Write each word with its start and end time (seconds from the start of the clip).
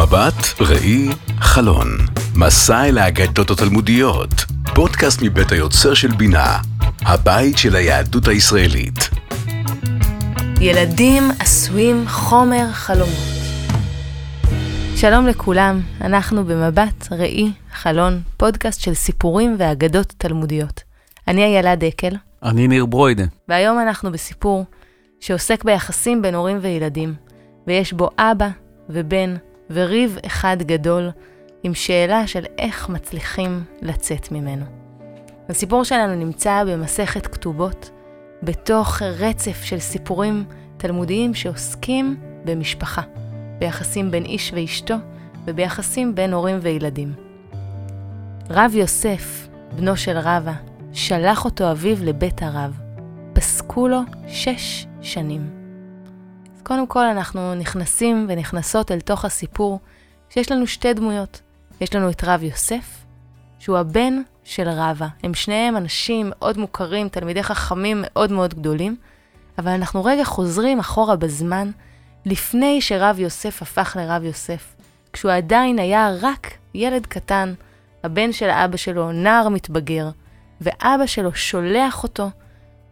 מבט, 0.00 0.60
ראי, 0.60 1.08
חלון. 1.40 1.88
מסע 2.36 2.84
אל 2.84 2.98
האגדות 2.98 3.50
התלמודיות. 3.50 4.30
פודקאסט 4.74 5.22
מבית 5.22 5.52
היוצר 5.52 5.94
של 5.94 6.08
בינה. 6.08 6.58
הבית 7.00 7.58
של 7.58 7.76
היהדות 7.76 8.28
הישראלית. 8.28 9.10
ילדים 10.60 11.22
עשויים 11.38 12.04
חומר 12.08 12.66
חלומות. 12.72 13.30
שלום 14.96 15.26
לכולם, 15.26 15.80
אנחנו 16.00 16.44
במבט, 16.44 17.12
ראי, 17.12 17.52
חלון, 17.72 18.20
פודקאסט 18.36 18.80
של 18.80 18.94
סיפורים 18.94 19.56
ואגדות 19.58 20.14
תלמודיות. 20.18 20.82
אני 21.28 21.44
איילה 21.44 21.76
דקל. 21.76 22.16
אני 22.42 22.68
ניר 22.68 22.86
ברוידה. 22.86 23.24
והיום 23.48 23.78
אנחנו 23.80 24.12
בסיפור 24.12 24.64
שעוסק 25.20 25.64
ביחסים 25.64 26.22
בין 26.22 26.34
הורים 26.34 26.58
וילדים, 26.62 27.14
ויש 27.66 27.92
בו 27.92 28.10
אבא 28.18 28.48
ובן 28.88 29.34
וריב 29.70 30.18
אחד 30.26 30.56
גדול, 30.60 31.10
עם 31.62 31.74
שאלה 31.74 32.26
של 32.26 32.44
איך 32.58 32.88
מצליחים 32.88 33.64
לצאת 33.82 34.32
ממנו. 34.32 34.64
הסיפור 35.48 35.84
שלנו 35.84 36.14
נמצא 36.14 36.64
במסכת 36.66 37.26
כתובות, 37.26 37.90
בתוך 38.42 39.02
רצף 39.02 39.62
של 39.62 39.78
סיפורים 39.78 40.44
תלמודיים 40.76 41.34
שעוסקים 41.34 42.16
במשפחה, 42.44 43.02
ביחסים 43.58 44.10
בין 44.10 44.24
איש 44.24 44.52
ואשתו 44.54 44.94
וביחסים 45.44 46.14
בין 46.14 46.32
הורים 46.32 46.58
וילדים. 46.62 47.12
רב 48.50 48.72
יוסף, 48.74 49.48
בנו 49.76 49.96
של 49.96 50.18
רבא, 50.18 50.52
שלח 50.92 51.44
אותו 51.44 51.70
אביו 51.70 51.96
לבית 52.00 52.42
הרב. 52.42 52.80
פסקו 53.32 53.88
לו 53.88 54.00
שש 54.28 54.86
שנים. 55.02 55.59
אז 56.60 56.64
קודם 56.64 56.86
כל 56.86 57.04
אנחנו 57.04 57.54
נכנסים 57.54 58.26
ונכנסות 58.28 58.92
אל 58.92 59.00
תוך 59.00 59.24
הסיפור 59.24 59.80
שיש 60.30 60.52
לנו 60.52 60.66
שתי 60.66 60.94
דמויות. 60.94 61.40
יש 61.80 61.94
לנו 61.94 62.10
את 62.10 62.24
רב 62.24 62.42
יוסף, 62.42 63.04
שהוא 63.58 63.78
הבן 63.78 64.22
של 64.44 64.68
רבא. 64.68 65.06
הם 65.22 65.34
שניהם 65.34 65.76
אנשים 65.76 66.26
מאוד 66.30 66.58
מוכרים, 66.58 67.08
תלמידי 67.08 67.42
חכמים 67.42 67.98
מאוד 68.02 68.32
מאוד 68.32 68.54
גדולים, 68.54 68.96
אבל 69.58 69.70
אנחנו 69.70 70.04
רגע 70.04 70.24
חוזרים 70.24 70.78
אחורה 70.78 71.16
בזמן, 71.16 71.70
לפני 72.26 72.80
שרב 72.80 73.18
יוסף 73.18 73.62
הפך 73.62 73.96
לרב 74.00 74.24
יוסף, 74.24 74.74
כשהוא 75.12 75.32
עדיין 75.32 75.78
היה 75.78 76.10
רק 76.20 76.50
ילד 76.74 77.06
קטן, 77.06 77.54
הבן 78.04 78.32
של 78.32 78.50
אבא 78.50 78.76
שלו, 78.76 79.12
נער 79.12 79.48
מתבגר, 79.48 80.10
ואבא 80.60 81.06
שלו 81.06 81.34
שולח 81.34 82.02
אותו 82.02 82.30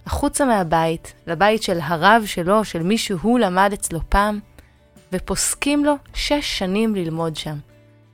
החוצה 0.06 0.44
מהבית, 0.44 1.12
לבית 1.26 1.62
של 1.62 1.78
הרב 1.82 2.22
שלו, 2.26 2.64
של 2.64 2.82
מי 2.82 2.98
שהוא 2.98 3.38
למד 3.38 3.70
אצלו 3.74 4.00
פעם, 4.08 4.38
ופוסקים 5.12 5.84
לו 5.84 5.94
שש 6.14 6.58
שנים 6.58 6.94
ללמוד 6.94 7.36
שם. 7.36 7.56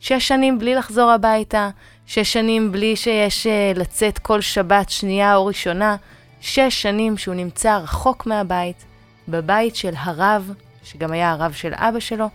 שש 0.01 0.29
שנים 0.29 0.59
בלי 0.59 0.75
לחזור 0.75 1.11
הביתה, 1.11 1.71
שש 2.07 2.33
שנים 2.33 2.73
בלי 2.73 2.97
שיש 2.97 3.47
uh, 3.47 3.79
לצאת 3.79 4.19
כל 4.19 4.41
שבת 4.41 4.91
שנייה 4.91 5.37
או 5.37 5.47
ראשונה, 5.47 5.97
שש 6.41 6.83
שנים 6.83 7.19
שהוא 7.19 7.35
נמצא 7.35 7.77
רחוק 7.77 8.27
מהבית, 8.27 8.85
בבית 9.29 9.77
של 9.77 9.93
הרב, 9.97 10.53
שגם 10.85 11.13
היה 11.13 11.31
הרב 11.31 11.53
של 11.53 11.73
אבא 11.75 12.01
שלו, 12.01 12.27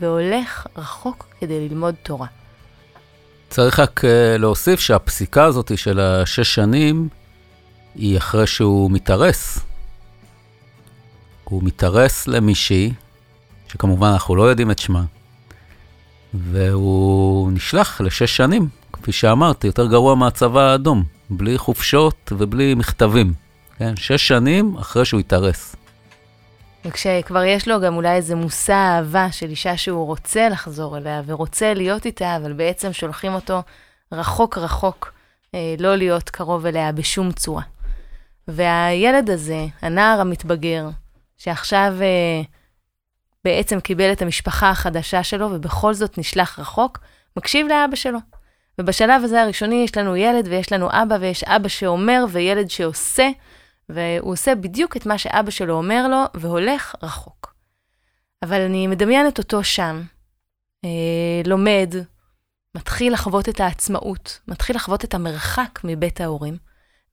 והולך 0.00 0.66
רחוק 0.76 1.26
כדי 1.40 1.68
ללמוד 1.68 1.94
תורה. 2.02 2.26
צריך 3.48 3.80
רק 3.80 4.00
uh, 4.04 4.38
להוסיף 4.38 4.80
שהפסיקה 4.80 5.44
הזאת 5.44 5.78
של 5.78 6.00
השש 6.00 6.54
שנים, 6.54 7.08
היא 7.96 8.18
אחרי 8.18 8.46
שהוא 8.46 8.90
מתארס. 8.90 9.58
הוא 11.44 11.62
מתארס 11.64 12.28
למישהי, 12.28 12.92
שכמובן 13.68 14.08
אנחנו 14.08 14.36
לא 14.36 14.42
יודעים 14.42 14.70
את 14.70 14.78
שמה, 14.78 15.04
והוא 16.34 17.52
נשלח 17.52 18.00
לשש 18.00 18.36
שנים, 18.36 18.68
כפי 18.92 19.12
שאמרתי, 19.12 19.66
יותר 19.66 19.86
גרוע 19.86 20.14
מהצבא 20.14 20.60
האדום, 20.60 21.04
בלי 21.30 21.58
חופשות 21.58 22.32
ובלי 22.36 22.74
מכתבים. 22.74 23.32
כן, 23.78 23.96
שש 23.96 24.28
שנים 24.28 24.76
אחרי 24.76 25.04
שהוא 25.04 25.20
התארס. 25.20 25.76
וכשכבר 26.84 27.44
יש 27.44 27.68
לו 27.68 27.80
גם 27.80 27.94
אולי 27.94 28.16
איזה 28.16 28.34
מושא 28.34 28.72
אהבה 28.72 29.32
של 29.32 29.50
אישה 29.50 29.76
שהוא 29.76 30.06
רוצה 30.06 30.48
לחזור 30.48 30.96
אליה 30.98 31.22
ורוצה 31.26 31.74
להיות 31.74 32.06
איתה, 32.06 32.36
אבל 32.36 32.52
בעצם 32.52 32.92
שולחים 32.92 33.34
אותו 33.34 33.62
רחוק 34.12 34.58
רחוק, 34.58 35.12
אה, 35.54 35.74
לא 35.78 35.96
להיות 35.96 36.30
קרוב 36.30 36.66
אליה 36.66 36.92
בשום 36.92 37.32
צורה. 37.32 37.62
והילד 38.48 39.30
הזה, 39.30 39.66
הנער 39.82 40.20
המתבגר, 40.20 40.88
שעכשיו 41.36 41.94
אה, 42.00 42.42
בעצם 43.44 43.80
קיבל 43.80 44.12
את 44.12 44.22
המשפחה 44.22 44.70
החדשה 44.70 45.22
שלו 45.22 45.50
ובכל 45.52 45.94
זאת 45.94 46.18
נשלח 46.18 46.58
רחוק, 46.58 46.98
מקשיב 47.36 47.66
לאבא 47.66 47.96
שלו. 47.96 48.18
ובשלב 48.80 49.24
הזה 49.24 49.42
הראשוני 49.42 49.84
יש 49.84 49.96
לנו 49.96 50.16
ילד 50.16 50.48
ויש 50.48 50.72
לנו 50.72 50.88
אבא 50.90 51.16
ויש 51.20 51.44
אבא 51.44 51.68
שאומר 51.68 52.24
וילד 52.30 52.70
שעושה, 52.70 53.28
והוא 53.88 54.32
עושה 54.32 54.54
בדיוק 54.54 54.96
את 54.96 55.06
מה 55.06 55.18
שאבא 55.18 55.50
שלו 55.50 55.74
אומר 55.74 56.08
לו 56.08 56.22
והולך 56.34 56.94
רחוק. 57.02 57.54
אבל 58.42 58.60
אני 58.60 58.86
מדמיינת 58.86 59.38
אותו 59.38 59.64
שם, 59.64 60.02
אה, 60.84 60.90
לומד, 61.46 61.94
מתחיל 62.74 63.12
לחוות 63.12 63.48
את 63.48 63.60
העצמאות, 63.60 64.40
מתחיל 64.48 64.76
לחוות 64.76 65.04
את 65.04 65.14
המרחק 65.14 65.80
מבית 65.84 66.20
ההורים, 66.20 66.56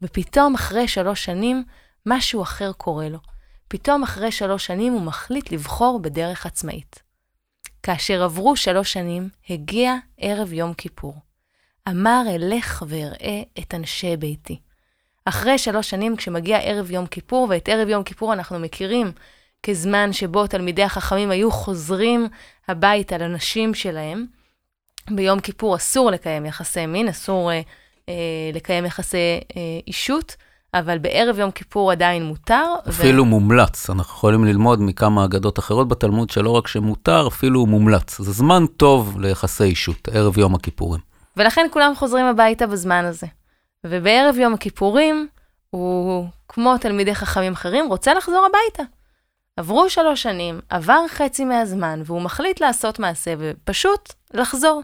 ופתאום 0.03 0.55
אחרי 0.55 0.87
שלוש 0.87 1.25
שנים, 1.25 1.63
משהו 2.05 2.41
אחר 2.41 2.71
קורה 2.73 3.09
לו. 3.09 3.19
פתאום 3.67 4.03
אחרי 4.03 4.31
שלוש 4.31 4.65
שנים 4.65 4.93
הוא 4.93 5.01
מחליט 5.01 5.51
לבחור 5.51 5.99
בדרך 5.99 6.45
עצמאית. 6.45 7.03
כאשר 7.83 8.23
עברו 8.23 8.55
שלוש 8.55 8.93
שנים, 8.93 9.29
הגיע 9.49 9.95
ערב 10.17 10.53
יום 10.53 10.73
כיפור. 10.73 11.15
אמר 11.89 12.23
אלך 12.35 12.83
ואראה 12.87 13.41
את 13.59 13.73
אנשי 13.73 14.17
ביתי. 14.17 14.59
אחרי 15.25 15.57
שלוש 15.57 15.89
שנים, 15.89 16.15
כשמגיע 16.15 16.57
ערב 16.57 16.91
יום 16.91 17.07
כיפור, 17.07 17.47
ואת 17.49 17.69
ערב 17.69 17.89
יום 17.89 18.03
כיפור 18.03 18.33
אנחנו 18.33 18.59
מכירים 18.59 19.11
כזמן 19.63 20.13
שבו 20.13 20.47
תלמידי 20.47 20.83
החכמים 20.83 21.31
היו 21.31 21.51
חוזרים 21.51 22.27
הביתה 22.67 23.17
לנשים 23.17 23.73
שלהם, 23.73 24.25
ביום 25.09 25.39
כיפור 25.39 25.75
אסור 25.75 26.11
לקיים 26.11 26.45
יחסי 26.45 26.85
מין, 26.85 27.07
אסור 27.07 27.51
uh, 27.51 27.53
לקיים 28.53 28.85
יחסי 28.85 29.17
אה, 29.17 29.61
אישות, 29.87 30.35
אבל 30.73 30.97
בערב 30.97 31.39
יום 31.39 31.51
כיפור 31.51 31.91
עדיין 31.91 32.23
מותר. 32.23 32.73
אפילו 32.89 33.23
ו... 33.23 33.25
מומלץ, 33.25 33.89
אנחנו 33.89 34.13
יכולים 34.13 34.45
ללמוד 34.45 34.81
מכמה 34.81 35.25
אגדות 35.25 35.59
אחרות 35.59 35.87
בתלמוד 35.87 36.29
שלא 36.29 36.49
רק 36.49 36.67
שמותר, 36.67 37.27
אפילו 37.27 37.65
מומלץ. 37.65 38.21
זה 38.21 38.31
זמן 38.31 38.65
טוב 38.77 39.19
ליחסי 39.19 39.63
אישות, 39.63 40.09
ערב 40.11 40.37
יום 40.37 40.55
הכיפורים. 40.55 41.01
ולכן 41.37 41.67
כולם 41.71 41.95
חוזרים 41.95 42.25
הביתה 42.25 42.67
בזמן 42.67 43.05
הזה. 43.05 43.27
ובערב 43.83 44.37
יום 44.37 44.53
הכיפורים, 44.53 45.27
הוא, 45.69 46.27
כמו 46.47 46.77
תלמידי 46.77 47.15
חכמים 47.15 47.53
אחרים, 47.53 47.87
רוצה 47.87 48.13
לחזור 48.13 48.45
הביתה. 48.45 48.83
עברו 49.57 49.89
שלוש 49.89 50.23
שנים, 50.23 50.59
עבר 50.69 51.05
חצי 51.07 51.45
מהזמן, 51.45 52.01
והוא 52.05 52.21
מחליט 52.21 52.61
לעשות 52.61 52.99
מעשה 52.99 53.33
ופשוט 53.39 54.13
לחזור. 54.33 54.81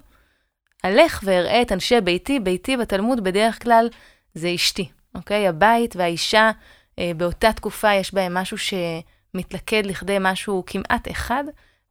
אלך 0.86 1.20
ואראה 1.24 1.62
את 1.62 1.72
אנשי 1.72 2.02
ביתי, 2.02 2.40
ביתי 2.40 2.78
בתלמוד 2.78 3.24
בדרך 3.24 3.64
כלל 3.64 3.88
זה 4.34 4.52
אשתי, 4.56 4.90
אוקיי? 5.16 5.48
הבית 5.48 5.96
והאישה, 5.96 6.52
אה, 7.00 7.12
באותה 7.18 7.54
תקופה 7.54 7.94
יש 7.94 8.14
בהם 8.14 8.34
משהו 8.34 8.58
שמתלכד 8.58 9.86
לכדי 9.86 10.18
משהו 10.20 10.64
כמעט 10.68 11.12
אחד, 11.12 11.44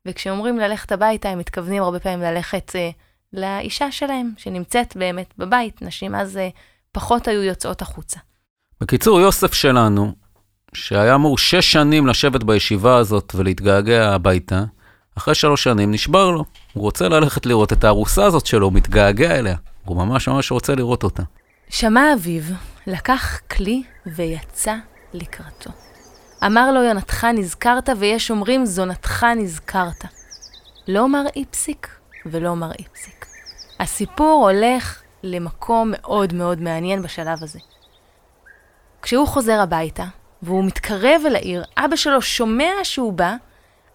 וכשאומרים 0.07 0.59
ללכת 0.59 0.93
הביתה, 0.93 1.29
הם 1.29 1.39
מתכוונים 1.39 1.83
הרבה 1.83 2.01
פעמים 2.01 2.21
ללכת 2.21 2.73
אה, 2.77 2.91
לאישה 3.33 3.93
שלהם, 3.93 4.31
שנמצאת 4.37 4.97
באמת 4.97 5.35
בבית. 5.39 5.83
נשים 5.83 6.15
אז 6.15 6.37
אה, 6.37 6.49
פחות 6.93 7.29
היו 7.29 7.43
יוצאות 7.43 7.83
החוצה. 7.83 8.21
בקיצור, 8.81 9.21
יוסף 9.21 9.55
שלנו, 9.55 10.13
שהיה 10.75 11.15
אמור 11.15 11.39
שש 11.39 11.73
שנים 11.73 12.07
לשבת 12.07 12.43
בישיבה 12.43 12.97
הזאת 12.97 13.33
ולהתגעגע 13.35 14.15
הביתה, 14.15 14.65
אחרי 15.19 15.35
שלוש 15.35 15.63
שנים 15.63 15.93
נשבר 15.93 16.31
לו. 16.31 16.45
הוא 16.73 16.83
רוצה 16.83 17.09
ללכת 17.09 17.47
לראות 17.47 17.73
את 17.73 17.85
הארוסה 17.85 18.25
הזאת 18.25 18.47
שלו, 18.47 18.67
הוא 18.67 18.73
מתגעגע 18.73 19.39
אליה. 19.39 19.57
הוא 19.85 19.97
ממש 19.97 20.29
ממש 20.29 20.51
רוצה 20.51 20.75
לראות 20.75 21.03
אותה. 21.03 21.23
שמע 21.69 22.13
אביו, 22.15 22.43
לקח 22.87 23.41
כלי 23.51 23.83
ויצא 24.07 24.75
לקראתו. 25.15 25.71
אמר 26.47 26.73
לו 26.73 26.83
יונתך 26.83 27.25
נזכרת, 27.35 27.89
ויש 27.99 28.31
אומרים 28.31 28.67
זונתך 28.67 29.27
נזכרת. 29.37 30.05
לא 30.89 31.09
מר 31.09 31.25
איפסיק 31.37 31.89
ולא 32.27 32.57
מר 32.57 32.71
איפסיק. 32.79 33.27
הסיפור 33.81 34.51
הולך 34.51 35.03
למקום 35.23 35.93
מאוד 35.93 36.35
מאוד 36.35 36.61
מעניין 36.61 37.03
בשלב 37.03 37.43
הזה. 37.43 37.59
כשהוא 39.03 39.27
חוזר 39.27 39.61
הביתה, 39.61 40.05
והוא 40.43 40.65
מתקרב 40.65 41.23
אל 41.27 41.37
העיר, 41.37 41.65
אבא 41.77 41.97
שלו 41.97 42.23
שומע 42.23 42.71
שהוא 42.83 43.13
בא, 43.13 43.35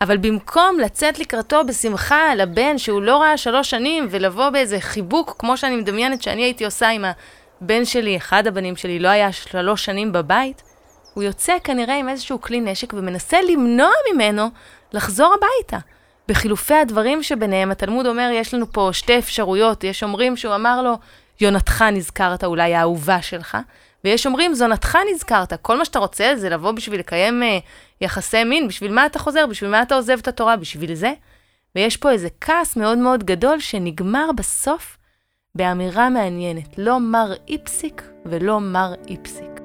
אבל 0.04 0.18
במקום 0.18 0.80
לצאת 0.80 1.20
לקראתו 1.20 1.66
בשמחה 1.68 2.36
לבן 2.36 2.78
שהוא 2.78 3.02
לא 3.02 3.18
ראה 3.18 3.38
שלוש 3.38 3.70
שנים, 3.70 4.08
ולבוא 4.10 4.50
באיזה 4.50 4.80
חיבוק, 4.80 5.36
כמו 5.40 5.58
שאני 5.58 5.76
מדמיינת 5.76 6.22
שאני 6.22 6.44
הייתי 6.44 6.66
עושה 6.66 6.90
עם 6.90 7.06
הבן 7.62 7.86
שלי, 7.86 8.18
אחד 8.18 8.48
הבנים 8.48 8.76
שלי, 8.76 9.00
לא 9.00 9.08
היה 9.08 9.32
שלוש 9.32 9.86
שנים 9.86 10.12
בבית, 10.12 10.64
הוא 11.14 11.24
יוצא 11.24 11.54
כנראה 11.64 11.96
עם 11.96 12.10
איזשהו 12.10 12.42
כלי 12.42 12.62
נשק 12.62 12.94
ומנסה 12.94 13.38
למנוע 13.42 13.92
ממנו 14.14 14.50
לחזור 14.94 15.34
הביתה. 15.34 15.78
בחילופי 16.28 16.74
הדברים 16.74 17.24
שביניהם, 17.24 17.72
התלמוד 17.72 18.06
אומר, 18.06 18.30
יש 18.34 18.54
לנו 18.54 18.72
פה 18.72 18.90
שתי 18.94 19.20
אפשרויות. 19.20 19.84
יש 19.84 20.04
אומרים 20.04 20.38
שהוא 20.38 20.56
אמר 20.56 20.82
לו, 20.82 20.98
יונתך 21.42 21.82
נזכרת, 21.92 22.44
אולי 22.44 22.76
האהובה 22.76 23.22
שלך, 23.22 23.58
ויש 24.04 24.26
אומרים, 24.26 24.54
זונתך 24.54 24.98
נזכרת. 25.14 25.54
כל 25.62 25.78
מה 25.78 25.86
שאתה 25.86 26.00
רוצה 26.00 26.34
זה 26.36 26.50
לבוא 26.50 26.72
בשביל 26.72 27.00
לקיים 27.00 27.44
אה, 27.44 27.60
יחסי 28.02 28.44
מין, 28.44 28.68
בשביל 28.68 28.92
מה 28.92 29.06
אתה 29.06 29.20
חוזר, 29.20 29.46
בשביל 29.50 29.70
מה 29.70 29.82
אתה 29.82 29.96
עוזב 29.96 30.18
את 30.22 30.28
התורה, 30.28 30.58
בשביל 30.58 30.96
זה. 30.96 31.14
ויש 31.76 31.98
פה 31.98 32.12
איזה 32.12 32.28
כעס 32.42 32.76
מאוד 32.76 32.98
מאוד 32.98 33.24
גדול 33.24 33.60
שנגמר 33.60 34.30
בסוף 34.36 34.98
באמירה 35.56 36.10
מעניינת, 36.10 36.78
לא 36.78 37.00
מר 37.00 37.34
איפסיק 37.48 38.12
ולא 38.26 38.60
מר 38.60 38.94
איפסיק. 39.08 39.60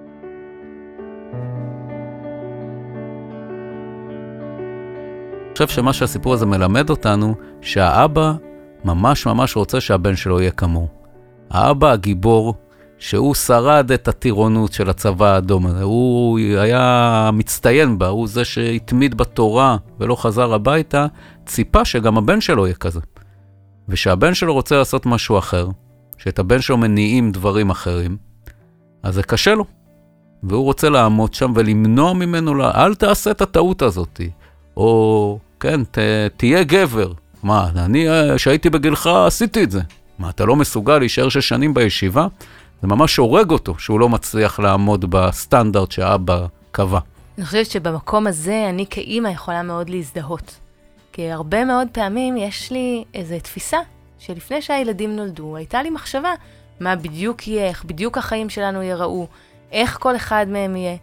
אני 5.46 5.66
חושב 5.66 5.68
שמה 5.68 5.92
שהסיפור 5.92 6.34
הזה 6.34 6.46
מלמד 6.46 6.90
אותנו, 6.90 7.34
שהאבא 7.60 8.32
ממש 8.84 9.26
ממש 9.26 9.56
רוצה 9.56 9.80
שהבן 9.80 10.16
שלו 10.16 10.40
יהיה 10.40 10.50
כמוהו. 10.50 10.88
האבא 11.50 11.90
הגיבור, 11.92 12.54
שהוא 12.98 13.34
שרד 13.34 13.92
את 13.92 14.08
הטירונות 14.08 14.72
של 14.72 14.90
הצבא 14.90 15.26
האדום 15.26 15.66
הזה, 15.66 15.82
הוא 15.82 16.38
היה 16.38 17.30
מצטיין 17.32 17.98
בה, 17.98 18.08
הוא 18.08 18.28
זה 18.28 18.44
שהתמיד 18.44 19.14
בתורה 19.14 19.76
ולא 20.00 20.16
חזר 20.16 20.54
הביתה, 20.54 21.06
ציפה 21.46 21.84
שגם 21.84 22.18
הבן 22.18 22.40
שלו 22.40 22.66
יהיה 22.66 22.74
כזה. 22.74 23.00
ושהבן 23.88 24.34
שלו 24.34 24.54
רוצה 24.54 24.76
לעשות 24.76 25.06
משהו 25.06 25.38
אחר, 25.38 25.68
שאת 26.18 26.38
הבן 26.38 26.60
שלו 26.60 26.76
מניעים 26.76 27.32
דברים 27.32 27.70
אחרים, 27.70 28.16
אז 29.02 29.14
זה 29.14 29.22
קשה 29.22 29.54
לו. 29.54 29.64
והוא 30.42 30.64
רוצה 30.64 30.88
לעמוד 30.88 31.34
שם 31.34 31.52
ולמנוע 31.54 32.12
ממנו, 32.12 32.64
אל 32.64 32.94
תעשה 32.94 33.30
את 33.30 33.40
הטעות 33.40 33.82
הזאת. 33.82 34.20
או, 34.76 35.38
כן, 35.60 35.84
ת, 35.84 35.98
תהיה 36.36 36.62
גבר. 36.62 37.12
מה, 37.42 37.68
אני, 37.76 38.06
כשהייתי 38.36 38.70
בגילך, 38.70 39.06
עשיתי 39.06 39.64
את 39.64 39.70
זה. 39.70 39.80
מה, 40.18 40.30
אתה 40.30 40.44
לא 40.44 40.56
מסוגל 40.56 40.98
להישאר 40.98 41.28
שש 41.28 41.48
שנים 41.48 41.74
בישיבה? 41.74 42.26
זה 42.82 42.88
ממש 42.88 43.16
הורג 43.16 43.50
אותו 43.50 43.78
שהוא 43.78 44.00
לא 44.00 44.08
מצליח 44.08 44.60
לעמוד 44.60 45.10
בסטנדרט 45.10 45.92
שאבא 45.92 46.46
קבע. 46.70 46.98
אני 47.38 47.46
חושבת 47.46 47.66
שבמקום 47.66 48.26
הזה 48.26 48.66
אני 48.68 48.86
כאימא 48.90 49.28
יכולה 49.28 49.62
מאוד 49.62 49.90
להזדהות. 49.90 50.54
כי 51.12 51.30
הרבה 51.30 51.64
מאוד 51.64 51.88
פעמים 51.92 52.36
יש 52.36 52.70
לי 52.70 53.04
איזו 53.14 53.34
תפיסה 53.42 53.78
שלפני 54.18 54.62
שהילדים 54.62 55.16
נולדו, 55.16 55.56
הייתה 55.56 55.82
לי 55.82 55.90
מחשבה 55.90 56.34
מה 56.80 56.96
בדיוק 56.96 57.48
יהיה, 57.48 57.66
איך 57.66 57.84
בדיוק 57.84 58.18
החיים 58.18 58.50
שלנו 58.50 58.82
ייראו, 58.82 59.26
איך 59.72 59.98
כל 60.00 60.16
אחד 60.16 60.46
מהם 60.48 60.76
יהיה, 60.76 60.96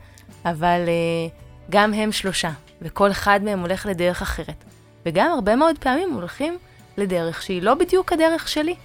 אבל 0.45 0.79
uh, 0.85 1.31
גם 1.69 1.93
הם 1.93 2.11
שלושה, 2.11 2.51
וכל 2.81 3.11
אחד 3.11 3.39
מהם 3.43 3.59
הולך 3.59 3.85
לדרך 3.85 4.21
אחרת. 4.21 4.63
וגם 5.05 5.31
הרבה 5.31 5.55
מאוד 5.55 5.77
פעמים 5.79 6.13
הולכים 6.13 6.57
לדרך 6.97 7.41
שהיא 7.41 7.61
לא 7.61 7.73
בדיוק 7.73 8.13
הדרך 8.13 8.47
שלי. 8.47 8.75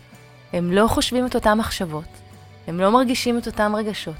הם 0.53 0.73
לא 0.73 0.87
חושבים 0.87 1.27
את 1.27 1.35
אותן 1.35 1.59
מחשבות, 1.59 2.05
הם 2.71 2.81
לא 2.81 2.91
מרגישים 2.91 3.39
את 3.39 3.47
אותם 3.47 3.73
רגשות, 3.77 4.15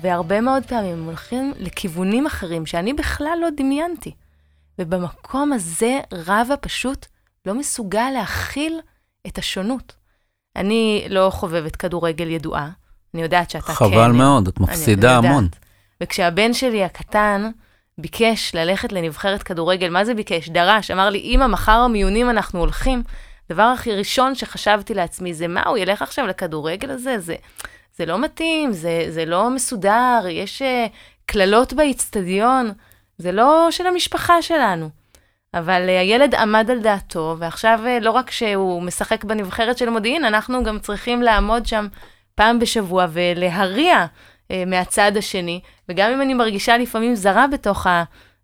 והרבה 0.00 0.40
מאוד 0.40 0.62
פעמים 0.66 0.92
הם 0.92 1.04
הולכים 1.04 1.52
לכיוונים 1.58 2.26
אחרים 2.26 2.66
שאני 2.66 2.92
בכלל 2.92 3.38
לא 3.40 3.48
דמיינתי. 3.56 4.14
ובמקום 4.78 5.52
הזה 5.52 6.00
רבא 6.12 6.54
פשוט 6.60 7.06
לא 7.46 7.54
מסוגל 7.54 8.10
להכיל 8.14 8.80
את 9.26 9.38
השונות. 9.38 9.92
אני 10.56 11.06
לא 11.10 11.30
חובבת 11.30 11.76
כדורגל 11.76 12.30
ידועה, 12.30 12.70
אני 13.14 13.22
יודעת 13.22 13.50
שאתה 13.50 13.72
חבל 13.72 13.90
כן. 13.90 13.94
חבל 13.94 14.12
מאוד, 14.12 14.48
את 14.48 14.60
מפסידה 14.60 15.16
המון. 15.16 15.48
וכשהבן 16.02 16.54
שלי 16.54 16.84
הקטן 16.84 17.50
ביקש 17.98 18.54
ללכת 18.54 18.92
לנבחרת 18.92 19.42
כדורגל, 19.42 19.90
מה 19.90 20.04
זה 20.04 20.14
ביקש? 20.14 20.48
דרש, 20.48 20.90
אמר 20.90 21.10
לי, 21.10 21.18
אמא, 21.18 21.46
מחר 21.46 21.72
המיונים 21.72 22.30
אנחנו 22.30 22.60
הולכים. 22.60 23.02
הדבר 23.50 23.62
הכי 23.62 23.94
ראשון 23.94 24.34
שחשבתי 24.34 24.94
לעצמי 24.94 25.34
זה, 25.34 25.48
מה, 25.48 25.62
הוא 25.66 25.78
ילך 25.78 26.02
עכשיו 26.02 26.26
לכדורגל 26.26 26.90
הזה? 26.90 27.18
זה, 27.18 27.34
זה 27.98 28.06
לא 28.06 28.18
מתאים, 28.18 28.72
זה, 28.72 29.06
זה 29.08 29.24
לא 29.24 29.50
מסודר, 29.50 30.20
יש 30.30 30.62
uh, 30.62 30.64
קללות 31.26 31.72
באיצטדיון, 31.72 32.72
זה 33.18 33.32
לא 33.32 33.68
של 33.70 33.86
המשפחה 33.86 34.42
שלנו. 34.42 34.90
אבל 35.54 35.86
uh, 35.86 35.90
הילד 35.90 36.34
עמד 36.34 36.70
על 36.70 36.80
דעתו, 36.80 37.36
ועכשיו 37.38 37.80
uh, 37.84 38.04
לא 38.04 38.10
רק 38.10 38.30
שהוא 38.30 38.82
משחק 38.82 39.24
בנבחרת 39.24 39.78
של 39.78 39.90
מודיעין, 39.90 40.24
אנחנו 40.24 40.64
גם 40.64 40.78
צריכים 40.78 41.22
לעמוד 41.22 41.66
שם 41.66 41.86
פעם 42.34 42.58
בשבוע 42.58 43.06
ולהריע 43.12 44.06
uh, 44.06 44.54
מהצד 44.66 45.12
השני, 45.16 45.60
וגם 45.88 46.12
אם 46.12 46.22
אני 46.22 46.34
מרגישה 46.34 46.78
לפעמים 46.78 47.14
זרה 47.14 47.46
בתוך 47.46 47.86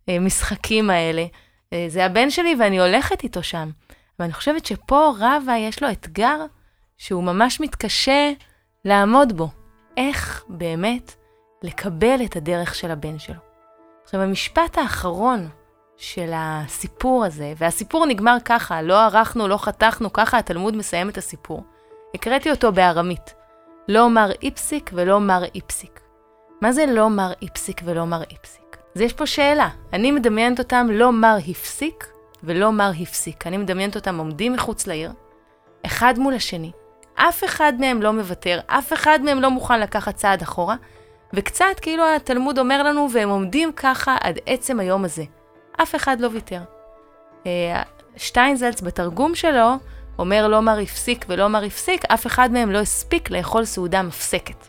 המשחקים 0.08 0.90
האלה, 0.90 1.24
uh, 1.24 1.76
זה 1.88 2.04
הבן 2.04 2.30
שלי 2.30 2.54
ואני 2.58 2.80
הולכת 2.80 3.22
איתו 3.22 3.42
שם. 3.42 3.70
ואני 4.18 4.32
חושבת 4.32 4.66
שפה 4.66 5.12
רבה 5.18 5.56
יש 5.58 5.82
לו 5.82 5.90
אתגר 5.90 6.36
שהוא 6.98 7.24
ממש 7.24 7.60
מתקשה 7.60 8.32
לעמוד 8.84 9.32
בו. 9.32 9.48
איך 9.96 10.44
באמת 10.48 11.14
לקבל 11.62 12.24
את 12.24 12.36
הדרך 12.36 12.74
של 12.74 12.90
הבן 12.90 13.18
שלו. 13.18 13.40
עכשיו, 14.04 14.20
המשפט 14.20 14.78
האחרון 14.78 15.48
של 15.96 16.30
הסיפור 16.34 17.24
הזה, 17.24 17.52
והסיפור 17.56 18.06
נגמר 18.06 18.36
ככה, 18.44 18.82
לא 18.82 19.00
ערכנו, 19.00 19.48
לא 19.48 19.56
חתכנו, 19.56 20.12
ככה 20.12 20.38
התלמוד 20.38 20.76
מסיים 20.76 21.08
את 21.08 21.18
הסיפור. 21.18 21.62
הקראתי 22.14 22.50
אותו 22.50 22.72
בארמית. 22.72 23.34
לא 23.88 24.10
מר 24.10 24.30
איפסיק 24.42 24.90
ולא 24.94 25.20
מר 25.20 25.44
איפסיק. 25.54 26.00
מה 26.60 26.72
זה 26.72 26.86
לא 26.86 27.10
מר 27.10 27.32
איפסיק 27.42 27.80
ולא 27.84 28.06
מר 28.06 28.22
איפסיק? 28.30 28.76
אז 28.96 29.00
יש 29.00 29.12
פה 29.12 29.26
שאלה. 29.26 29.68
אני 29.92 30.10
מדמיינת 30.10 30.58
אותם 30.58 30.86
לא 30.90 31.12
מר 31.12 31.36
הפסיק 31.48 32.06
ולא 32.42 32.72
מר 32.72 32.90
הפסיק. 33.02 33.46
אני 33.46 33.56
מדמיינת 33.56 33.96
אותם 33.96 34.18
עומדים 34.18 34.52
מחוץ 34.52 34.86
לעיר, 34.86 35.12
אחד 35.86 36.14
מול 36.18 36.34
השני. 36.34 36.72
אף 37.14 37.44
אחד 37.44 37.72
מהם 37.78 38.02
לא 38.02 38.12
מוותר, 38.12 38.60
אף 38.66 38.92
אחד 38.92 39.18
מהם 39.22 39.40
לא 39.40 39.50
מוכן 39.50 39.80
לקחת 39.80 40.14
צעד 40.14 40.42
אחורה, 40.42 40.76
וקצת 41.34 41.80
כאילו 41.82 42.04
התלמוד 42.16 42.58
אומר 42.58 42.82
לנו, 42.82 43.08
והם 43.12 43.28
עומדים 43.28 43.72
ככה 43.76 44.16
עד 44.20 44.38
עצם 44.46 44.80
היום 44.80 45.04
הזה. 45.04 45.24
אף 45.82 45.94
אחד 45.94 46.20
לא 46.20 46.28
ויתר. 46.32 46.60
אה, 47.46 47.82
שטיינזלץ 48.16 48.80
בתרגום 48.80 49.34
שלו 49.34 49.68
אומר 50.18 50.48
לא 50.48 50.62
מר 50.62 50.78
הפסיק 50.78 51.24
ולא 51.28 51.48
מר 51.48 51.64
הפסיק, 51.64 52.04
אף 52.04 52.26
אחד 52.26 52.52
מהם 52.52 52.70
לא 52.70 52.78
הספיק 52.78 53.30
לאכול 53.30 53.64
סעודה 53.64 54.02
מפסקת. 54.02 54.66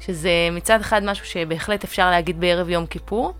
שזה 0.00 0.30
מצד 0.52 0.80
אחד 0.80 1.04
משהו 1.04 1.26
שבהחלט 1.26 1.84
אפשר 1.84 2.10
להגיד 2.10 2.40
בערב 2.40 2.68
יום 2.68 2.86
כיפור. 2.86 3.32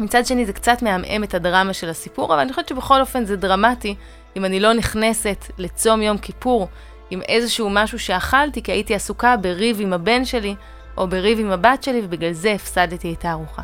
מצד 0.00 0.26
שני 0.26 0.46
זה 0.46 0.52
קצת 0.52 0.82
מעמעם 0.82 1.24
את 1.24 1.34
הדרמה 1.34 1.72
של 1.72 1.88
הסיפור, 1.88 2.34
אבל 2.34 2.38
אני 2.38 2.52
חושבת 2.52 2.68
שבכל 2.68 3.00
אופן 3.00 3.24
זה 3.24 3.36
דרמטי 3.36 3.94
אם 4.36 4.44
אני 4.44 4.60
לא 4.60 4.72
נכנסת 4.72 5.44
לצום 5.58 6.02
יום 6.02 6.18
כיפור 6.18 6.68
עם 7.10 7.22
איזשהו 7.22 7.70
משהו 7.70 7.98
שאכלתי, 7.98 8.62
כי 8.62 8.72
הייתי 8.72 8.94
עסוקה 8.94 9.36
בריב 9.36 9.80
עם 9.80 9.92
הבן 9.92 10.24
שלי 10.24 10.54
או 10.96 11.08
בריב 11.08 11.40
עם 11.40 11.50
הבת 11.50 11.82
שלי, 11.82 12.00
ובגלל 12.04 12.32
זה 12.32 12.52
הפסדתי 12.52 13.14
את 13.14 13.24
הארוחה. 13.24 13.62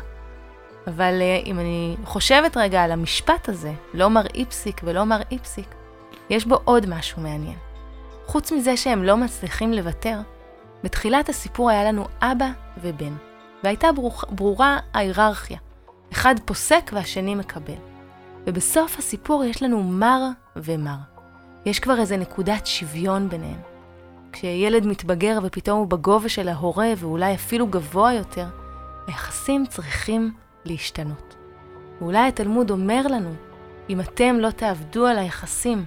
אבל 0.87 1.21
אה, 1.21 1.39
אם 1.45 1.59
אני 1.59 1.95
חושבת 2.05 2.57
רגע 2.57 2.83
על 2.83 2.91
המשפט 2.91 3.49
הזה, 3.49 3.73
לא 3.93 4.09
מר 4.09 4.25
איפסיק 4.35 4.81
ולא 4.83 5.03
מר 5.03 5.21
איפסיק, 5.31 5.75
יש 6.29 6.45
בו 6.45 6.59
עוד 6.63 6.89
משהו 6.89 7.21
מעניין. 7.21 7.57
חוץ 8.25 8.51
מזה 8.51 8.77
שהם 8.77 9.03
לא 9.03 9.17
מצליחים 9.17 9.73
לוותר, 9.73 10.17
בתחילת 10.83 11.29
הסיפור 11.29 11.69
היה 11.69 11.83
לנו 11.83 12.05
אבא 12.21 12.49
ובן, 12.81 13.13
והייתה 13.63 13.91
ברור, 13.91 14.13
ברורה 14.29 14.77
ההיררכיה. 14.93 15.57
אחד 16.13 16.35
פוסק 16.45 16.91
והשני 16.93 17.35
מקבל. 17.35 17.73
ובסוף 18.47 18.99
הסיפור 18.99 19.43
יש 19.43 19.63
לנו 19.63 19.83
מר 19.83 20.21
ומר. 20.55 21.12
יש 21.65 21.79
כבר 21.79 21.99
איזה 21.99 22.17
נקודת 22.17 22.67
שוויון 22.67 23.29
ביניהם. 23.29 23.59
כשילד 24.31 24.85
מתבגר 24.85 25.39
ופתאום 25.43 25.79
הוא 25.79 25.87
בגובה 25.87 26.29
של 26.29 26.49
ההורה 26.49 26.87
ואולי 26.97 27.33
אפילו 27.33 27.67
גבוה 27.67 28.13
יותר, 28.13 28.45
היחסים 29.07 29.65
צריכים 29.65 30.33
להשתנות. 30.65 31.35
ואולי 32.01 32.27
התלמוד 32.27 32.71
אומר 32.71 33.07
לנו, 33.07 33.33
אם 33.89 33.99
אתם 33.99 34.35
לא 34.39 34.49
תעבדו 34.49 35.05
על 35.05 35.17
היחסים, 35.17 35.85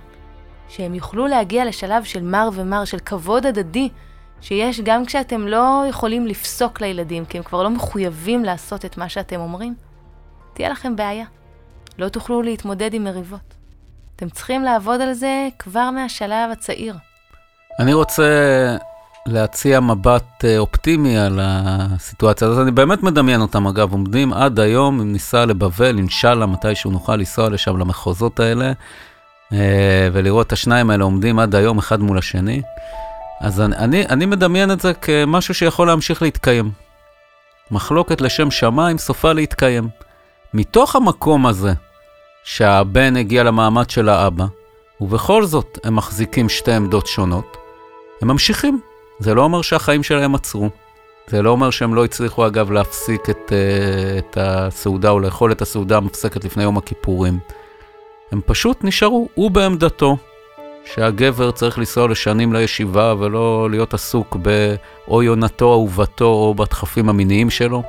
שהם 0.68 0.95
יוכלו 0.95 1.26
להגיע 1.26 1.64
לשלב 1.64 2.04
של 2.04 2.23
מר 2.23 2.49
ומר, 2.52 2.85
של 2.85 2.99
כבוד 2.99 3.47
הדדי, 3.47 3.88
שיש 4.40 4.80
גם 4.80 5.04
כשאתם 5.04 5.49
לא 5.49 5.85
יכולים 5.88 6.26
לפסוק 6.26 6.80
לילדים, 6.80 7.25
כי 7.25 7.38
הם 7.38 7.45
כבר 7.45 7.62
לא 7.62 7.71
מחויבים 7.71 8.45
לעשות 8.45 8.85
את 8.85 8.99
מה 8.99 9.09
שאתם 9.09 9.40
אומרים, 9.40 9.75
תהיה 10.54 10.68
לכם 10.68 10.97
בעיה. 10.97 11.26
לא 11.99 12.09
תוכלו 12.09 12.42
להתמודד 12.42 12.95
עם 12.95 13.04
מריבות. 13.04 13.56
אתם 14.16 14.28
צריכים 14.28 14.62
לעבוד 14.62 15.00
על 15.00 15.12
זה 15.12 15.49
כבר 15.58 15.90
מהשלב 15.90 16.50
הצעיר. 16.52 16.94
אני 17.78 17.92
רוצה 17.92 18.26
להציע 19.26 19.80
מבט 19.80 20.44
אה, 20.44 20.58
אופטימי 20.58 21.18
על 21.18 21.40
הסיטואציה 21.42 22.49
הזאת. 22.49 22.62
אני 22.62 22.70
באמת 22.70 23.02
מדמיין 23.02 23.40
אותם, 23.40 23.66
אגב, 23.66 23.92
עומדים 23.92 24.32
עד 24.32 24.61
היום, 24.61 25.00
אם 25.00 25.12
ניסע 25.12 25.44
לבבל, 25.44 25.99
אינשאללה, 25.99 26.46
מתישהו 26.46 26.90
נוכל 26.90 27.16
לנסוע 27.16 27.49
לשם, 27.49 27.76
למחוזות 27.76 28.40
האלה, 28.40 28.73
אה, 29.52 30.08
ולראות 30.12 30.46
את 30.46 30.52
השניים 30.52 30.90
האלה 30.90 31.04
עומדים 31.04 31.38
עד 31.38 31.54
היום 31.54 31.78
אחד 31.78 32.00
מול 32.00 32.18
השני. 32.18 32.62
אז 33.40 33.61
אני, 33.61 33.76
אני, 33.76 34.06
אני 34.06 34.26
מדמיין 34.26 34.70
את 34.70 34.80
זה 34.80 34.94
כמשהו 34.94 35.54
שיכול 35.54 35.87
להמשיך 35.87 36.23
להתקיים. 36.23 36.70
מחלוקת 37.70 38.20
לשם 38.20 38.50
שמיים, 38.50 38.99
סופה 38.99 39.32
להתקיים. 39.32 39.88
מתוך 40.54 40.96
המקום 40.96 41.46
הזה, 41.46 41.73
שהבן 42.47 43.17
הגיע 43.17 43.43
למעמד 43.43 43.91
של 43.91 44.09
האבא, 44.09 44.45
ובכל 45.00 45.45
זאת 45.45 45.79
הם 45.85 45.97
מחזיקים 45.97 46.49
שתי 46.49 46.73
עמדות 46.73 47.07
שונות, 47.07 47.57
הם 48.23 48.29
ממשיכים. 48.29 48.81
זה 49.19 49.35
לא 49.35 49.43
אומר 49.43 49.62
שהחיים 49.62 50.03
שלהם 50.03 50.35
עצרו. 50.35 50.69
זה 51.29 51.43
לא 51.43 51.50
אומר 51.50 51.71
שהם 51.71 51.95
לא 51.95 52.05
הצליחו, 52.05 52.47
אגב, 52.47 52.71
להפסיק 52.71 53.31
את, 53.31 53.37
uh, 53.49 53.53
את 54.19 54.38
הסעודה 54.41 55.11
או 55.11 55.21
לאכול 55.21 55.53
את 55.53 55.62
הסעודה 55.62 55.97
המופסקת 55.97 56.45
לפני 56.45 56.62
יום 56.62 56.76
הכיפורים. 56.76 57.38
הם 58.33 58.41
פשוט 58.47 58.85
נשארו, 58.85 59.29
הוא 59.35 59.50
בעמדתו, 59.50 60.17
שהגבר 60.85 61.50
צריך 61.50 61.79
לנסוע 61.79 62.09
לשנים 62.09 62.53
לישיבה 62.53 63.15
ולא 63.19 63.71
להיות 63.71 63.95
עסוק 63.95 64.37
באו 64.37 65.23
יונתו, 65.23 65.73
אהובתו 65.73 66.25
או 66.25 66.55
בדחפים 66.55 67.09
המיניים 67.09 67.50
שלו. 67.50 67.83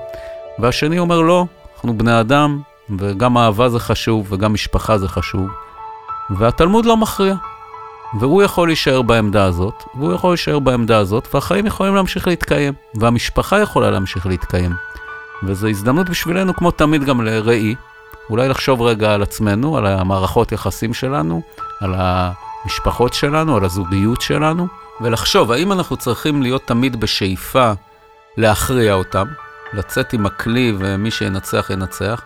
והשני 0.60 1.00
אומר 1.00 1.22
לא, 1.22 1.46
אנחנו 1.76 1.98
בני 1.98 2.20
אדם, 2.20 2.62
וגם 3.00 3.38
אהבה 3.38 3.70
זה 3.70 3.79
חשוב 3.79 4.34
וגם 4.34 4.53
משפחה 4.53 4.98
זה 4.98 5.08
חשוב. 5.08 5.50
והתלמוד 6.29 6.86
לא 6.86 6.98
מכריע. 6.98 7.36
והוא 8.20 8.44
יכול 8.44 8.67
להישאר 8.67 9.01
בעמדה 9.01 9.46
הזאת, 9.46 9.84
והוא 9.96 10.13
יכול 10.13 10.29
להישאר 10.29 10.60
בעמדה 10.60 10.98
הזאת, 10.98 11.27
והחיים 11.34 11.65
יכולים 11.65 11.96
להמשיך 11.96 12.27
להתקיים, 12.27 12.74
והמשפחה 12.96 13.60
יכולה 13.60 13.91
להמשיך 13.91 14.25
להתקיים. 14.25 14.72
וזו 15.44 15.67
הזדמנות 15.67 16.10
בשבילנו, 16.10 16.53
כמו 16.56 16.72
תמיד, 16.72 17.03
גם 17.03 17.22
לראי, 17.22 17.75
אולי 18.29 18.50
לחשוב 18.50 18.82
רגע 18.82 19.13
על 19.13 19.22
עצמנו, 19.22 19.77
על 19.77 19.86
המערכות 19.86 20.51
יחסים 20.51 20.94
שלנו, 20.94 21.41
על 21.82 21.96
המשפחות 21.98 23.13
שלנו, 23.13 23.58
על 23.58 23.65
הזוגיות 23.65 24.22
שלנו, 24.22 24.67
ולחשוב 25.01 25.51
האם 25.51 25.72
אנחנו 25.72 25.98
צריכים 25.98 26.41
להיות 26.41 26.67
תמיד 26.67 27.00
בשאיפה 27.00 27.72
להכריע 28.38 28.94
אותם, 28.94 29.25
לצאת 29.74 30.13
עם 30.13 30.25
הכלי 30.25 30.74
ומי 30.79 31.12
שינצח 31.12 31.70
ינצח, 31.70 32.22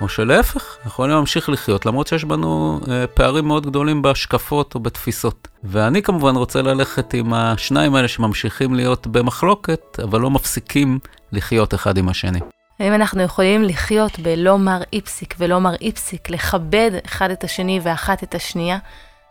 או 0.00 0.08
שלהפך, 0.08 0.76
יכולים 0.86 1.14
להמשיך 1.14 1.48
לחיות, 1.48 1.86
למרות 1.86 2.06
שיש 2.06 2.24
בנו 2.24 2.80
אה, 2.90 3.06
פערים 3.06 3.44
מאוד 3.44 3.66
גדולים 3.66 4.02
בהשקפות 4.02 4.74
או 4.74 4.80
בתפיסות. 4.80 5.48
ואני 5.64 6.02
כמובן 6.02 6.36
רוצה 6.36 6.62
ללכת 6.62 7.14
עם 7.14 7.34
השניים 7.34 7.94
האלה 7.94 8.08
שממשיכים 8.08 8.74
להיות 8.74 9.06
במחלוקת, 9.06 10.00
אבל 10.02 10.20
לא 10.20 10.30
מפסיקים 10.30 10.98
לחיות 11.32 11.74
אחד 11.74 11.98
עם 11.98 12.08
השני. 12.08 12.40
האם 12.80 12.94
אנחנו 12.94 13.22
יכולים 13.22 13.64
לחיות 13.64 14.18
בלא 14.18 14.58
מר 14.58 14.82
איפסיק 14.92 15.34
ולא 15.38 15.60
מר 15.60 15.74
איפסיק, 15.80 16.30
לכבד 16.30 16.90
אחד 17.06 17.30
את 17.30 17.44
השני 17.44 17.80
ואחת 17.82 18.22
את 18.22 18.34
השנייה, 18.34 18.78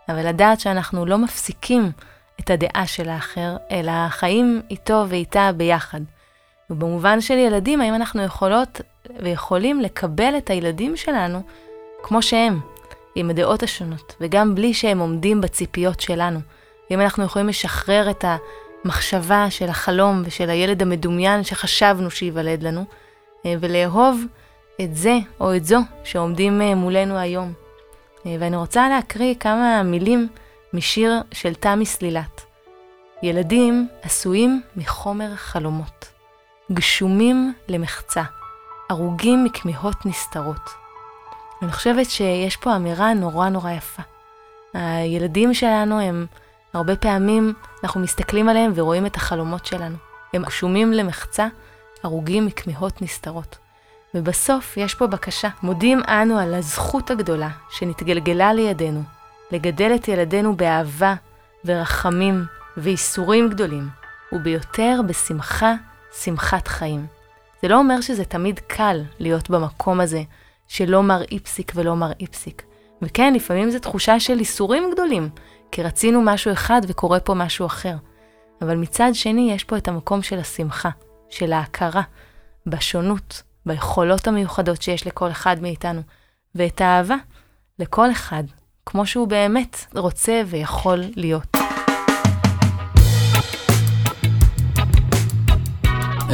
אבל 0.08 0.28
לדעת 0.28 0.60
שאנחנו 0.60 1.06
לא 1.06 1.18
מפסיקים 1.18 1.92
את 2.40 2.50
הדעה 2.50 2.86
של 2.86 3.08
האחר, 3.08 3.56
אלא 3.70 3.92
חיים 4.08 4.62
איתו 4.70 5.04
ואיתה 5.08 5.50
ביחד. 5.56 6.00
ובמובן 6.70 7.20
של 7.20 7.34
ילדים, 7.34 7.80
האם 7.80 7.94
אנחנו 7.94 8.22
יכולות 8.22 8.80
ויכולים 9.20 9.80
לקבל 9.80 10.34
את 10.38 10.50
הילדים 10.50 10.96
שלנו 10.96 11.42
כמו 12.02 12.22
שהם, 12.22 12.60
עם 13.14 13.30
הדעות 13.30 13.62
השונות, 13.62 14.16
וגם 14.20 14.54
בלי 14.54 14.74
שהם 14.74 14.98
עומדים 14.98 15.40
בציפיות 15.40 16.00
שלנו. 16.00 16.40
אם 16.90 17.00
אנחנו 17.00 17.24
יכולים 17.24 17.48
לשחרר 17.48 18.10
את 18.10 18.24
המחשבה 18.84 19.46
של 19.50 19.68
החלום 19.68 20.22
ושל 20.24 20.50
הילד 20.50 20.82
המדומיין 20.82 21.44
שחשבנו 21.44 22.10
שייוולד 22.10 22.62
לנו, 22.62 22.84
אה, 23.46 23.54
ולאהוב 23.60 24.20
את 24.80 24.96
זה 24.96 25.18
או 25.40 25.56
את 25.56 25.64
זו 25.64 25.78
שעומדים 26.04 26.62
אה, 26.62 26.74
מולנו 26.74 27.18
היום. 27.18 27.52
אה, 28.26 28.36
ואני 28.40 28.56
רוצה 28.56 28.88
להקריא 28.88 29.34
כמה 29.40 29.82
מילים 29.82 30.28
משיר 30.72 31.12
של 31.32 31.54
תמי 31.54 31.86
סלילת. 31.86 32.44
ילדים 33.22 33.88
עשויים 34.02 34.62
מחומר 34.76 35.34
חלומות, 35.34 36.12
גשומים 36.72 37.52
למחצה. 37.68 38.22
הרוגים 38.94 39.44
מכמיהות 39.44 40.06
נסתרות. 40.06 40.70
אני 41.62 41.72
חושבת 41.72 42.10
שיש 42.10 42.56
פה 42.56 42.76
אמירה 42.76 43.14
נורא 43.14 43.48
נורא 43.48 43.70
יפה. 43.70 44.02
הילדים 44.74 45.54
שלנו 45.54 46.00
הם, 46.00 46.26
הרבה 46.74 46.96
פעמים 46.96 47.52
אנחנו 47.84 48.00
מסתכלים 48.00 48.48
עליהם 48.48 48.72
ורואים 48.74 49.06
את 49.06 49.16
החלומות 49.16 49.66
שלנו. 49.66 49.96
הם 50.34 50.42
גשומים 50.42 50.92
למחצה, 50.92 51.48
הרוגים 52.02 52.46
מכמיהות 52.46 53.02
נסתרות. 53.02 53.56
ובסוף 54.14 54.76
יש 54.76 54.94
פה 54.94 55.06
בקשה. 55.06 55.48
מודים 55.62 56.00
אנו 56.08 56.38
על 56.38 56.54
הזכות 56.54 57.10
הגדולה 57.10 57.50
שנתגלגלה 57.70 58.52
לידינו, 58.52 59.02
לגדל 59.50 59.92
את 59.94 60.08
ילדינו 60.08 60.56
באהבה 60.56 61.14
ורחמים 61.64 62.44
ואיסורים 62.76 63.48
גדולים, 63.48 63.88
וביותר 64.32 65.00
בשמחה, 65.06 65.74
שמחת 66.22 66.68
חיים. 66.68 67.13
זה 67.64 67.68
לא 67.68 67.78
אומר 67.78 68.00
שזה 68.00 68.24
תמיד 68.24 68.58
קל 68.58 69.02
להיות 69.18 69.50
במקום 69.50 70.00
הזה 70.00 70.22
שלא 70.68 71.02
מר 71.02 71.22
איפסיק 71.32 71.72
ולא 71.74 71.96
מר 71.96 72.12
איפסיק. 72.20 72.62
וכן, 73.02 73.34
לפעמים 73.34 73.70
זו 73.70 73.78
תחושה 73.78 74.20
של 74.20 74.38
איסורים 74.38 74.90
גדולים, 74.92 75.28
כי 75.70 75.82
רצינו 75.82 76.22
משהו 76.22 76.52
אחד 76.52 76.80
וקורה 76.88 77.20
פה 77.20 77.34
משהו 77.34 77.66
אחר. 77.66 77.96
אבל 78.62 78.76
מצד 78.76 79.10
שני, 79.12 79.52
יש 79.52 79.64
פה 79.64 79.76
את 79.76 79.88
המקום 79.88 80.22
של 80.22 80.38
השמחה, 80.38 80.90
של 81.30 81.52
ההכרה, 81.52 82.02
בשונות, 82.66 83.42
ביכולות 83.66 84.28
המיוחדות 84.28 84.82
שיש 84.82 85.06
לכל 85.06 85.30
אחד 85.30 85.56
מאיתנו, 85.62 86.00
ואת 86.54 86.80
האהבה 86.80 87.16
לכל 87.78 88.10
אחד, 88.10 88.44
כמו 88.86 89.06
שהוא 89.06 89.28
באמת 89.28 89.76
רוצה 89.94 90.42
ויכול 90.46 91.00
להיות. 91.16 91.63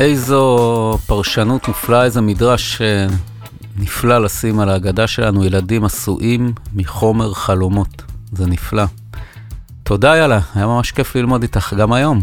איזו 0.01 0.99
פרשנות 1.07 1.69
מופלאה, 1.69 2.05
איזה 2.05 2.21
מדרש 2.21 2.83
אה, 2.83 3.07
נפלא 3.79 4.19
לשים 4.19 4.61
על 4.61 4.69
ההגדה 4.69 5.07
שלנו, 5.07 5.45
ילדים 5.45 5.85
עשויים 5.85 6.53
מחומר 6.75 7.33
חלומות. 7.33 8.03
זה 8.33 8.47
נפלא. 8.47 8.85
תודה, 9.83 10.17
יאללה, 10.17 10.41
היה 10.55 10.67
ממש 10.67 10.93
כיף 10.93 11.17
ללמוד 11.17 11.43
איתך 11.43 11.75
גם 11.75 11.93
היום. 11.93 12.21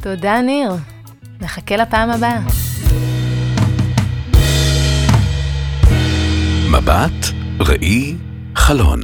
תודה, 0.00 0.40
ניר. 0.40 0.72
נחכה 1.40 1.76
לפעם 1.76 2.10
הבאה. 2.10 2.40
מבט, 6.70 7.26
ראי, 7.60 8.16
חלון. 8.56 9.00